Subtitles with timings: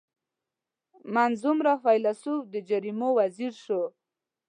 [1.13, 3.81] •منځ عمره فېلېسوف د جرایمو وزیر شو.